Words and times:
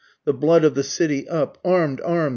The 0.25 0.33
blood 0.33 0.63
of 0.63 0.73
the 0.73 0.81
city 0.81 1.29
up 1.29 1.59
arm'd! 1.63 2.01
arm'd! 2.03 2.29